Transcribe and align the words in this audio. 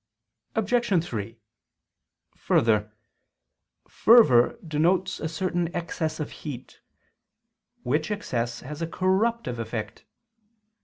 Obj. 0.55 1.05
3: 1.05 1.37
Further, 2.35 2.91
fervor 3.87 4.57
denotes 4.67 5.19
a 5.19 5.29
certain 5.29 5.69
excess 5.75 6.19
of 6.19 6.31
heat; 6.31 6.81
which 7.83 8.09
excess 8.09 8.61
has 8.61 8.81
a 8.81 8.87
corruptive 8.87 9.59
effect. 9.59 10.05